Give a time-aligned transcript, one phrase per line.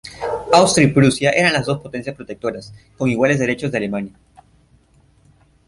[0.51, 4.13] Austria y Prusia eran las dos potencias protectoras, con iguales derechos, de Alemania.